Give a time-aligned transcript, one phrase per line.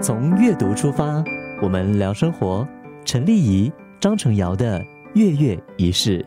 [0.00, 1.24] 从阅读出发，
[1.60, 2.66] 我们聊生活。
[3.04, 4.80] 陈丽仪、张成尧的
[5.14, 6.24] 月月仪式。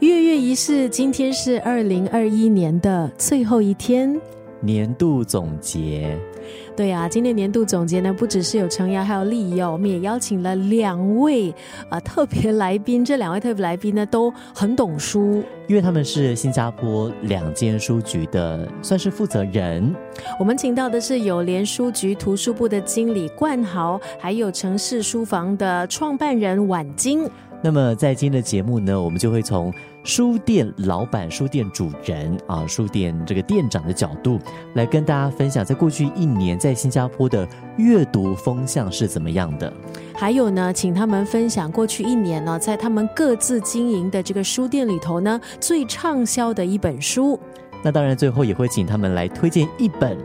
[0.00, 4.20] 月月仪式，今天是二零二一年的最后一天，
[4.66, 6.18] 年度总结。
[6.76, 9.72] 对啊，今年年度总结呢，不只是有程瑶，还有丽仪哦。
[9.72, 11.54] 我们也邀请了两位
[11.88, 19.94] 啊特别来宾，这两位特别来宾呢都很懂书，因为他们是新加坡两间书局的，算是负责人。
[20.38, 27.26] 我们请到的是友联书局图书部的经理冠豪，还有城市书房的创办人婉晶。
[27.66, 34.38] 那么在今天的节目呢，我们就会从书店老板、书店主人啊、书店这个店长的角度，
[34.74, 37.44] 来跟大家分享，在过去一年在新加坡的
[37.76, 39.72] 阅读风向是怎么样的。
[40.14, 47.36] 还有呢，请他们分享过去一年呢，在他们各自经营的这个书店里头呢，最畅销的一本书。
[47.82, 50.16] 那当然，最后也会请他们来推荐一本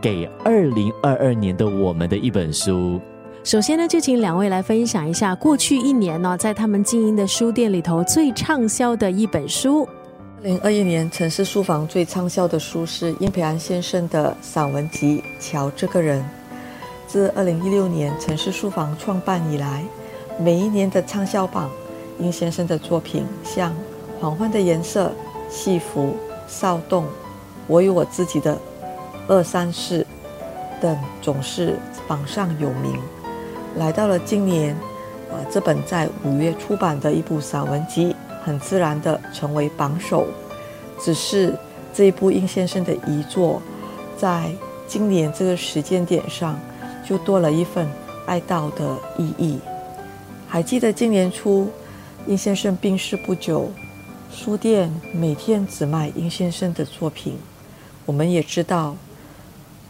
[0.00, 3.00] 给二零二二年的我们的一本书。
[3.46, 9.88] 首先呢，就请两位来分享一下过去一年呢，在他们经营的书店里头最畅销的一本书。
[10.38, 16.20] 二零二一年城市书房最畅销的书是殷培安先生的散文集《瞧这个人》。
[17.06, 19.84] 自二零一六年城市书房创办以来，
[20.40, 21.70] 每一年的畅销榜，
[22.18, 23.70] 殷先生的作品像
[24.20, 25.12] 《黄昏的颜色》
[25.54, 26.02] 《戏服》
[26.48, 27.04] 《骚动》
[27.68, 28.58] 《我有我自己的
[29.28, 30.04] 二三事》
[30.82, 32.98] 等，总是榜上有名。
[33.76, 34.74] 来到了今年，
[35.30, 40.26] 啊，这本在五月出版的一部散文集，很自然的成为榜首。
[40.98, 41.54] 只是
[41.92, 43.60] 这一部殷先生的遗作，
[44.16, 44.50] 在
[44.86, 46.58] 今年这个时间点上，
[47.06, 47.86] 就多了一份
[48.26, 49.58] 哀悼的意义。
[50.48, 51.68] 还记得今年初，
[52.26, 53.70] 殷先生病逝不久，
[54.32, 57.36] 书店每天只卖殷先生的作品。
[58.06, 58.96] 我们也知道。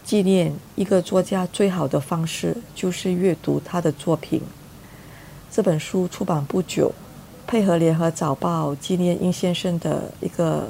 [0.06, 4.40] 纪念一个作家最好的方式就是阅读他的作品。
[5.50, 6.92] 这本书出版不久，
[7.44, 10.68] 配合《联合早报》纪念殷先生的一个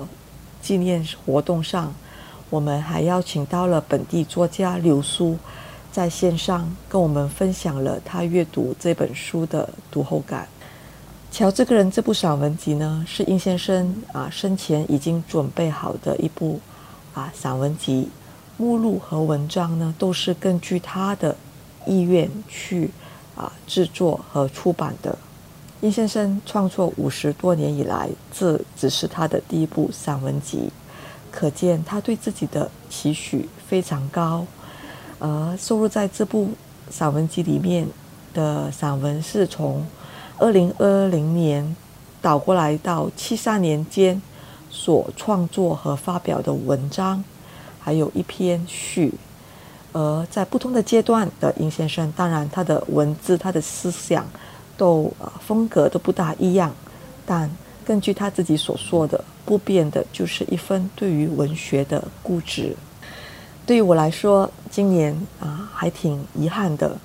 [0.62, 1.94] 纪念活动上，
[2.48, 5.36] 我们还邀请到了本地作家刘苏，
[5.92, 10.48] 在线上跟我们分享了他阅读这本书的读后感。
[11.30, 16.58] 瞧这个人这部散文集呢，是殷先生啊生前已经准备好的一部
[17.12, 18.08] 啊散文集。
[18.58, 21.36] 目录和文章呢，都是根据他的
[21.86, 22.90] 意愿去
[23.34, 25.16] 啊制作和出版的。
[25.82, 30.70] 殷先生创作五十多年以来，这只是他的第一部散文集，
[31.30, 34.46] 可见他对自己的期许非常高。
[35.18, 36.50] 而收录在这部
[36.88, 37.86] 散文集里面
[38.32, 39.84] 的散文，是从
[40.38, 41.76] 二零二零年
[42.22, 44.20] 倒过来到七三年间
[44.70, 47.22] 所创作和发表的文章。
[47.86, 49.12] 还有一篇序，
[49.92, 54.26] 而在不同的阶段的殷先生，当然他的文字、他的思想
[54.76, 55.08] 都
[55.46, 56.74] 风格都不大一样，
[57.24, 57.48] 但
[57.84, 62.74] 根据他自己所说的，不变的就是一份对于文学的固执。
[63.64, 66.98] 对于我来说，今年啊还挺遗憾的，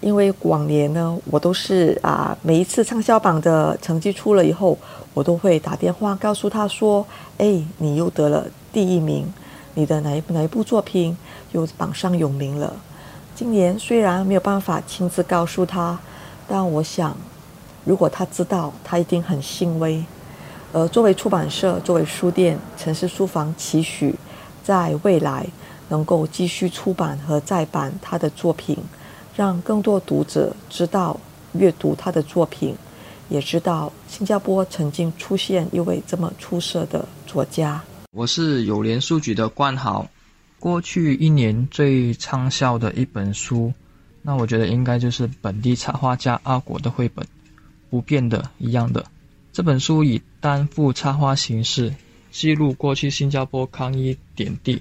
[0.00, 4.76] 因为往年呢，我都是啊每一次畅销榜的成绩出了以后，
[5.12, 7.06] 我都会打电话告诉他说
[7.38, 9.32] ：“哎，你又得了第一名。”
[9.74, 11.16] 你的哪一部哪一部作品
[11.52, 12.72] 又榜上有名了？
[13.34, 15.98] 今年虽然没有办法亲自告诉他，
[16.46, 17.16] 但我想，
[17.84, 20.04] 如果他知道，他一定很欣慰。
[20.72, 24.14] 而，作为出版社，作为书店，城市书房期许，
[24.62, 25.46] 在未来
[25.88, 28.78] 能够继续出版和再版他的作品，
[29.34, 31.18] 让更多读者知道
[31.52, 32.76] 阅读他的作品，
[33.28, 37.82] 也知道新加坡曾经出现一位这么出色的作家。
[38.16, 40.08] 我是友联书局的冠豪。
[40.60, 43.74] 过去一年最畅销的一本书，
[44.22, 47.26] 那我觉得应该就是本地插画家阿果的绘本
[47.90, 49.02] 《不变的一样的》。
[49.52, 51.92] 这本书以单幅插画形式
[52.30, 54.80] 记录过去新加坡抗疫点滴。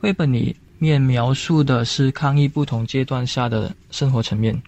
[0.00, 4.58] 绘本里面描述的是抗疫不同阶段下的生活层面。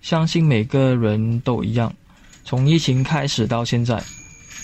[0.00, 1.94] 相信每个人都一样，
[2.42, 4.02] 从疫情开始到现在，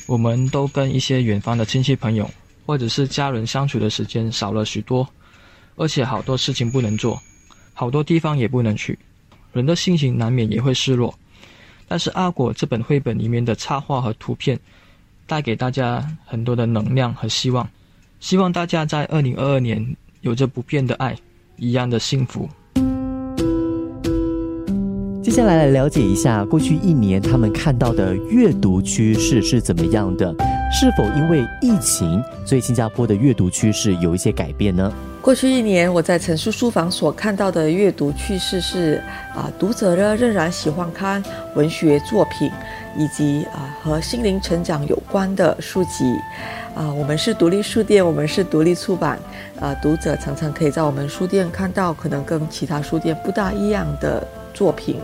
[0.07, 2.31] 我们都跟一些远方的亲戚朋友。
[2.67, 5.09] 或者是家人相处的时间少了许多，
[5.77, 7.21] 而且好多事情不能做，
[7.75, 8.99] 好多地方也不能去，
[9.53, 11.15] 人的心情难免也会失落。
[11.89, 14.59] 但是阿果这本绘本里面的插画和图片，
[15.27, 17.69] 带给大家很多的能量和希望，
[18.21, 21.17] 希望大家在二零二二年有着不变的爱，
[21.57, 22.49] 一样的幸福。
[25.31, 30.35] 接下来来了解一下过去一年他们看到的阅读趋势是怎么样的。
[30.73, 34.93] 是否因为疫情，所以新加坡的阅读趋势有一些改变呢？
[35.23, 39.01] 过去一年，我在城市书房所看到的阅读趋势是，
[39.33, 41.23] 啊，读者呢仍然喜欢看
[41.55, 42.51] 文学作品，
[42.97, 46.13] 以及啊和心灵成长有关的书籍。
[46.75, 49.17] 啊，我们是独立书店，我们是独立出版，
[49.61, 54.97] 啊，读者常常可以在我们书店看到可能跟其他书店不大一样的作品。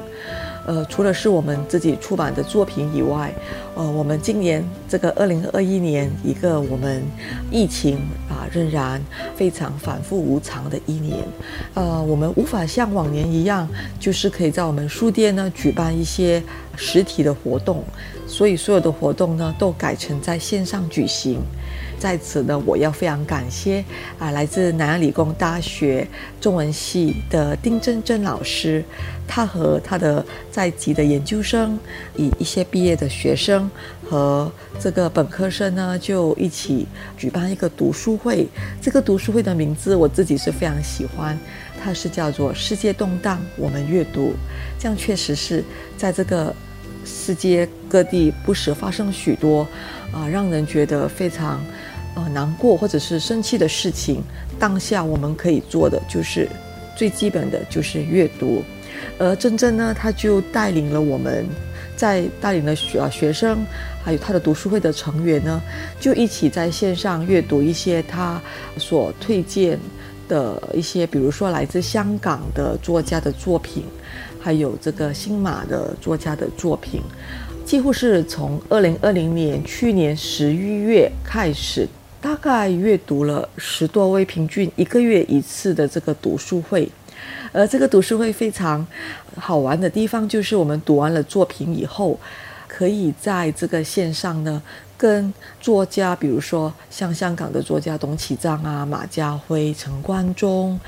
[0.66, 3.32] 呃，除了是我们自己出版的作品以外，
[3.76, 7.04] 呃，我们今年这个二零二一年一个我们
[7.52, 7.98] 疫情
[8.28, 9.00] 啊仍然
[9.36, 11.18] 非常反复无常的一年，
[11.74, 13.68] 呃，我们无法像往年一样，
[14.00, 16.42] 就是可以在我们书店呢举办一些
[16.74, 17.84] 实体的活动，
[18.26, 21.38] 所以所有的活动呢都改成在线上举行。
[21.98, 23.84] 在此呢，我要非常感谢
[24.18, 26.06] 啊，来自南洋理工大学
[26.40, 28.84] 中文系的丁真真老师，
[29.26, 31.78] 他和他的在籍的研究生，
[32.14, 33.68] 以一些毕业的学生
[34.08, 38.46] 和这个本科生呢，就一起举办一个读书会。
[38.80, 41.36] 这个读书会的名字我自己是非常喜欢，
[41.82, 44.34] 它是叫做“世界动荡，我们阅读”。
[44.78, 45.64] 这样确实是
[45.96, 46.54] 在这个
[47.06, 49.66] 世界各地不时发生许多
[50.12, 51.58] 啊，让人觉得非常。
[52.16, 54.22] 呃，难过或者是生气的事情，
[54.58, 56.48] 当下我们可以做的就是
[56.96, 58.62] 最基本的就是阅读。
[59.18, 61.46] 而真正呢，他就带领了我们，
[61.94, 63.58] 在带领了学学生，
[64.02, 65.62] 还有他的读书会的成员呢，
[66.00, 68.40] 就一起在线上阅读一些他
[68.78, 69.78] 所推荐
[70.26, 73.84] 的一些，比如说来自香港的作家的作品，
[74.40, 77.02] 还有这个新马的作家的作品，
[77.66, 81.86] 几乎是从二零二零年去年十一月开始。
[82.26, 86.90] 大概阅读了十多位，平均一个月一次的这个读书会，
[87.52, 88.84] 而这个读书会非常
[89.36, 92.18] 好玩的地方，就是我们读完了作品以后，
[92.66, 94.60] 可以在这个线上呢，
[94.98, 100.80] 跟作家，比如说像香港的作家董启章啊、马家辉、陈冠中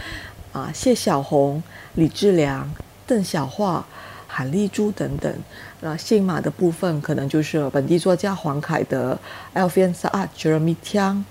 [0.50, 1.62] 啊、谢小红、
[1.94, 2.69] 李志良、
[3.06, 3.85] 邓小桦。
[4.31, 5.35] 韩丽珠等等，
[5.81, 9.19] 那姓马的部分可能就是本地作家黄凯的
[9.55, 11.23] Alfian Saad、Jeremy Tiang，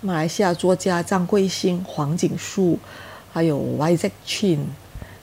[0.00, 2.78] 马来西亚作家张桂兴、黄锦树，
[3.32, 4.58] 还有 YZ Chin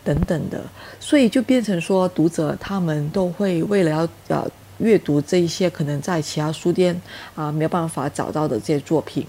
[0.03, 0.61] 等等的，
[0.99, 4.45] 所以就变成说，读者他们都会为了要呃
[4.79, 7.01] 阅读这一些可能在其他书店
[7.35, 9.25] 啊没有办法找到的这些作品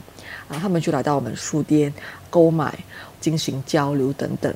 [0.49, 1.95] 啊，他们就来到我们书店
[2.29, 2.77] 购买、
[3.21, 4.53] 进行交流等等。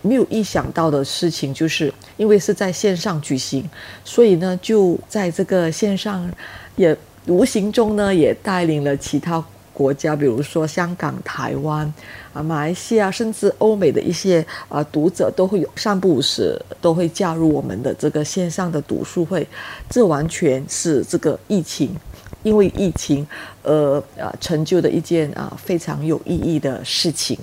[0.00, 3.66] 没有意想到的事情，就是因为是在线上举行，
[4.04, 6.30] 所以呢，就在这个线上，
[6.76, 6.94] 也
[7.26, 9.42] 无形中呢，也带领了其他
[9.72, 11.90] 国家，比如说香港、台湾
[12.32, 19.46] 啊、马来西亚，甚至欧美的一些啊读者，都会有散步时都会加入我们的这个线上的读书会。
[19.88, 21.94] 这完全是这个疫情，
[22.42, 23.24] 因为疫情
[23.62, 27.38] 而啊成就的一件啊非常有意义的事情。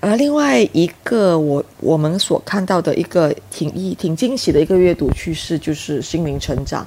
[0.00, 6.86] 而另外一个我我们所看到的一个挺意挺惊喜的一个阅读趋势，就是心灵成长。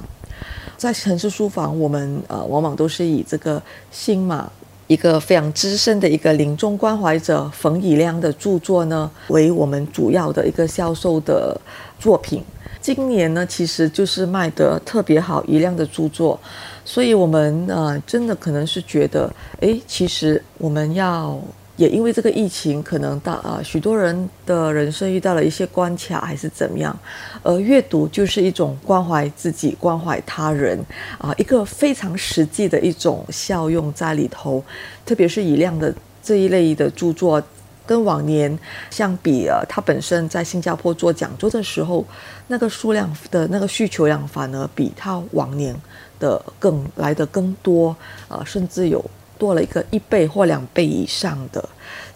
[0.78, 3.62] 在城市书房，我们呃往往都是以这个
[3.92, 4.52] 新马
[4.88, 11.60] 一个非常资深的一个临终关怀者冯以亮的著作呢，为我们主要的一个销售的
[11.98, 12.44] 作品。
[12.82, 16.40] 今年呢，其实就是卖得特别好以亮的著作，
[16.84, 21.40] 所以我们呃真的可能是觉得，哎，其实我们要。
[21.78, 26.98] 也因为这个疫情，可能大啊，许多人的人生遇到了一些关卡，还是怎么样？
[27.44, 30.80] 而阅读就是一种关怀自己、关怀他人
[31.18, 34.64] 啊，一个非常实际的一种效用在里头。
[35.06, 37.44] 特别是以亮的这一类的著作，
[37.86, 38.58] 跟往年
[38.90, 42.06] 相比啊，他本身在新加坡做讲座的时候，
[42.48, 45.76] 那个数量的那个需求量反而比他往年
[46.20, 47.94] 的更来的更多
[48.30, 49.04] 啊，甚至有。
[49.38, 51.68] 多了一个一倍或两倍以上的，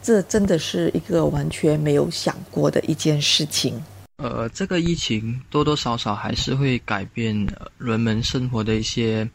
[0.01, 3.81] 这真的是一个完全没有想过的一件事情。
[4.17, 7.47] 呃，这个疫情多多少少还是会改变
[7.77, 9.29] 人们生活的一些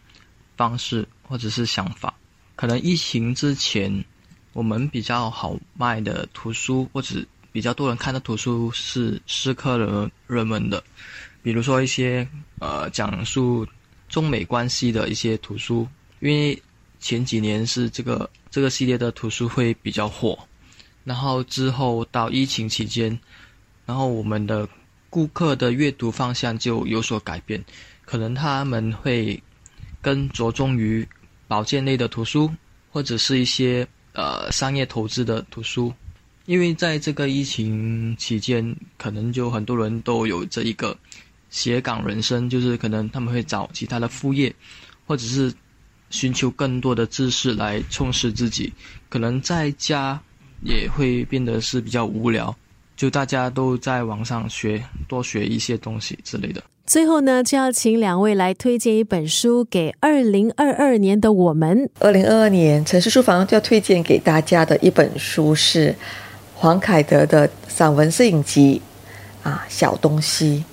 [0.56, 2.12] 方式或者是想法。
[2.54, 4.04] 可能疫情之前，
[4.52, 10.82] 我们比较好卖的图书或者比较多人看的图书是适合人人们的，
[11.42, 13.66] 比如说一些呃讲述
[14.08, 15.88] 中美关系的一些图书，
[16.20, 16.62] 因为。
[17.04, 20.38] 前几年是这个这个系列的图书会比较火，
[21.04, 23.20] 然后之后到疫情期间，
[23.84, 24.66] 然后我们的
[25.10, 27.62] 顾客的阅读方向就有所改变，
[28.06, 29.38] 可能他们会
[30.00, 31.06] 更着重于
[31.46, 32.50] 保健类的图书，
[32.90, 35.92] 或者是一些呃商业投资的图书，
[36.46, 40.96] 因为在这个疫情期间，可能就很多人都有这一个
[41.50, 44.50] 斜杠人生，就是可能他们会找其他的副业，
[45.06, 45.52] 或者是。
[46.14, 48.72] 寻求更多的知识来充实自己。
[49.08, 50.20] 可能在家
[50.62, 52.54] 也会变得是比较无聊，
[52.96, 56.62] 就大家都在网上学，多学一些东西之类的。
[56.86, 61.90] 最后呢，就要请两位来推荐一本书给二零二二年的我们。
[61.98, 65.92] 二零二二年城市书房就要推荐给大家的一本书是
[66.54, 68.80] 黄凯德的散文摄影集
[69.42, 70.64] 啊，小东西。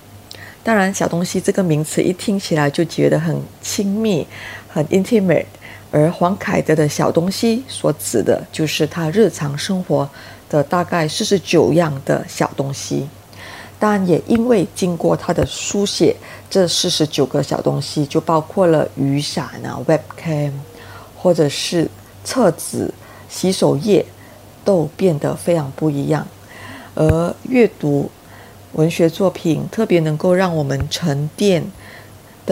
[0.64, 4.24] 当然，小东西这个名词一听起来就觉得很亲密、
[4.72, 5.44] 很 intimate，
[5.90, 10.08] 而黄凯德的小东西所指的就是他日常生活
[10.48, 13.08] 的大概四十九样的小东西。
[13.78, 16.16] 但也因为经过他的书写，
[16.48, 20.52] 这四十九个小东西就包括了雨伞啊、webcam，
[21.16, 21.90] 或者是
[22.22, 22.88] 厕纸、
[23.28, 24.06] 洗手液，
[24.64, 26.24] 都变得非常不一样。
[26.94, 28.08] 而阅读
[28.74, 31.64] 文学作品特别能够让我们沉淀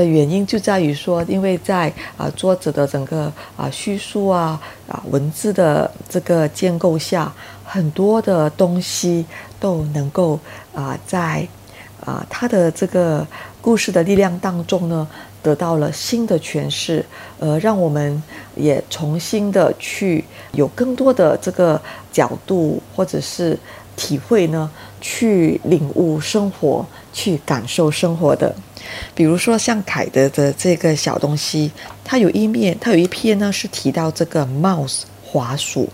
[0.00, 7.32] 的原因，就在于说，因为在啊作者的整个啊叙述啊啊文字的这个建构下，
[7.64, 9.26] 很多的东西。
[9.60, 10.40] 都能够
[10.74, 11.46] 啊，在
[12.02, 13.26] 啊他的这个
[13.60, 15.06] 故事的力量当中呢，
[15.42, 17.04] 得到了新的诠释，
[17.38, 18.22] 呃，让我们
[18.56, 21.78] 也重新的去有更多的这个
[22.10, 23.58] 角度或者是
[23.96, 28.56] 体会呢，去领悟生活，去感受生活的。
[29.14, 31.70] 比如说像凯德的这个小东西，
[32.04, 35.88] 它有一面，它有一篇呢是提到这个 mouse 滑鼠。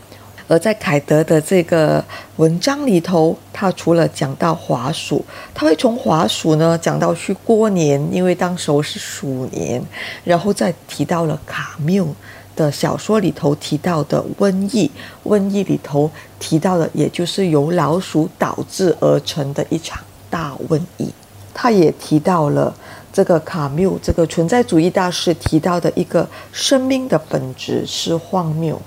[0.49, 2.05] 而在凯德的这个
[2.37, 9.83] 文章里头，他除了讲到滑鼠，他会从滑鼠呢讲到去过年，因为当时是鼠年，
[10.23, 12.07] 然后再提到了卡缪
[12.55, 14.89] 的小说里头提到的瘟疫，
[15.25, 19.99] 瘟疫里头提到的也就是由老鼠导致而成的一场
[20.31, 21.09] 大瘟疫。
[21.53, 22.73] 他也提到了
[23.17, 28.79] 这个卡缪这个存在主义大师提到的一个生命的本质是荒谬。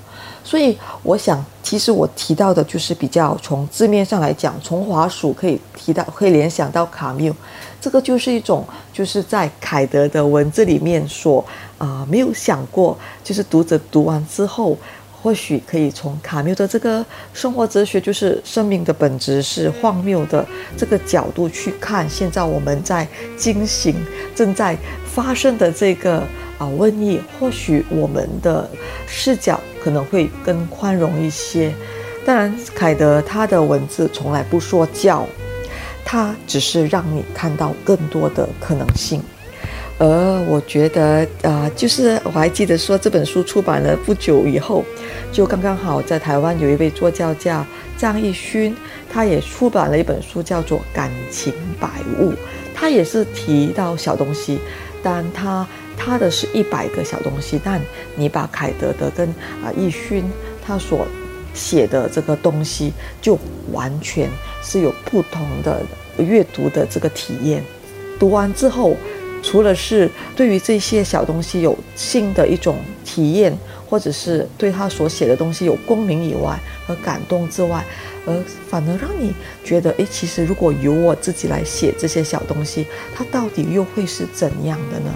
[0.43, 7.35] 所以，我想，其实我提到的就是比较从字面上来讲，从华鼠可以提到，可以联想到卡缪，
[7.81, 11.43] 这个就是一种，就是在凯德的文字里面所
[11.79, 14.77] 啊没有想过，就是读者读完之后，
[15.21, 20.45] 或许可以从卡缪的这个生活哲学，就是生命的本质是荒谬的
[20.77, 23.07] 这个角度去看，现在我们在
[23.37, 23.95] 进行
[24.33, 26.23] 正在发生的这个。
[26.59, 28.69] 啊，瘟疫，或许我们的
[29.07, 31.73] 视角可能会更宽容一些。
[32.25, 35.25] 当然，凯德他的文字从来不说教，
[36.03, 39.23] 他只是让你看到更多的可能性。
[39.99, 44.83] 而我觉得，啊，就是我还记得说这本书出版了不久以后，
[45.31, 47.65] 就刚刚好在台湾有一位作家叫
[47.97, 48.75] 张艺勋，
[49.11, 51.89] 他也出版了一本书叫做《感情百
[52.19, 52.31] 物》，
[52.73, 54.59] 他也是提到小东西，
[55.03, 55.67] 但他。
[56.01, 57.81] 他的是一百个小东西，但
[58.15, 59.27] 你把凯德的跟
[59.61, 60.23] 啊易勋
[60.65, 61.05] 他所
[61.53, 63.37] 写的这个东西，就
[63.73, 64.29] 完全
[64.63, 65.81] 是有不同的
[66.17, 67.61] 阅读的这个体验。
[68.17, 68.95] 读完之后，
[69.41, 73.57] 除了是对于这些小东西有新的一种体验，
[73.89, 77.83] 或者是对他所写的东西有共鸣以外和感动之外，
[78.25, 85.11] 而反而让你觉得，诶，其实如果由我自己来写这些小东西，它到底又会是怎样的呢？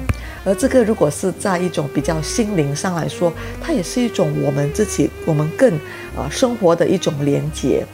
[0.45, 5.73] 而这个如果是在一种比较心灵上来说，它也是一种我们自己我们更
[6.17, 7.85] 啊生活的一种连接，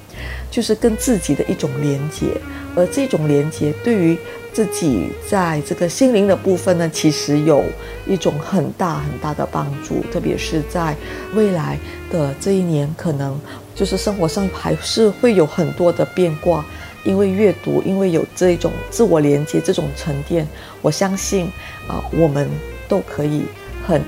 [0.49, 2.27] 就是跟自己的一种连接。
[2.75, 4.17] 而这种连接对于
[4.51, 7.63] 自己在这个心灵的部分呢，其实有
[8.07, 10.95] 一种很大很大的帮助，特别是在
[11.33, 11.77] 未来
[12.11, 13.39] 的这一年，可能
[13.75, 16.65] 就是生活上还是会有很多的变卦。
[17.05, 20.45] 因为阅读，因为有这种自我连接，这种沉淀，
[20.81, 21.45] 我相信
[21.87, 22.45] 啊，我们
[22.89, 23.43] 都可以
[23.87, 24.01] 很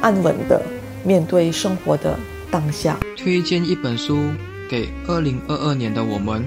[0.00, 0.60] 安稳的
[1.04, 2.18] 面对生活的
[2.50, 2.98] 当下。
[3.18, 4.30] 推荐一本书
[4.66, 6.42] 给二零二二年的我们，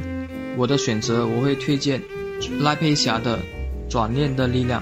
[0.57, 2.01] 我的选择我会推荐
[2.59, 3.37] 赖佩霞的
[3.89, 4.81] 《转念的力量》。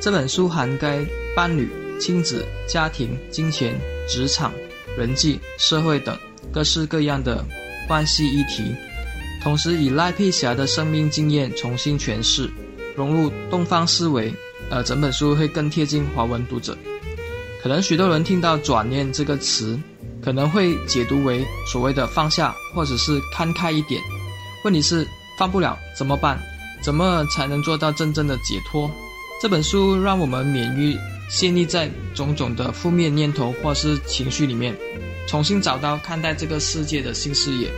[0.00, 0.98] 这本书涵盖
[1.36, 1.68] 伴侣、
[2.00, 3.78] 亲子、家庭、金钱、
[4.08, 4.52] 职场、
[4.96, 6.16] 人际、社会等
[6.52, 7.44] 各式各样的
[7.86, 8.74] 关系议题。
[9.42, 12.50] 同时以赖佩霞的生命经验重新诠释，
[12.94, 14.32] 融入东方思维，
[14.70, 16.76] 呃，整本书会更贴近华文读者。
[17.62, 19.78] 可能许多人听到“转念”这个词，
[20.22, 24.00] 可能会解读为所谓的放下，或者是看开一点。
[24.64, 25.06] 问题是
[25.38, 26.38] 放不了怎么办？
[26.82, 28.90] 怎么才能做到真正的解脱？
[29.40, 30.96] 这本书让我们免于
[31.30, 34.76] 陷溺在种种的负面念头或是情绪里面，
[35.26, 37.70] 重新找到看待这个世界的新视野。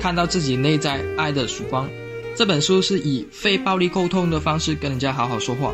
[0.00, 1.88] 看到自己内在爱的曙光，
[2.34, 5.72] 这本书是以非暴力沟通的方式跟人家好好说话，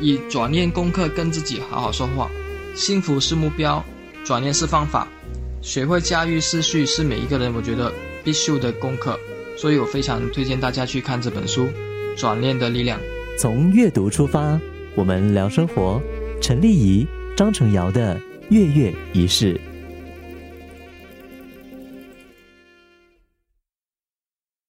[0.00, 2.30] 以转念功课跟自己好好说话，
[2.76, 3.84] 幸福是目标，
[4.24, 5.08] 转念是方法，
[5.62, 7.92] 学会驾驭思绪是每一个人我觉得
[8.24, 9.18] 必修的功课。
[9.60, 11.66] 所以我非常推荐大家去看这本书
[12.16, 12.98] 《转念的力量》。
[13.38, 14.58] 从阅读出发，
[14.94, 16.00] 我们聊生活。
[16.40, 19.60] 陈丽仪、张成尧的月月仪式。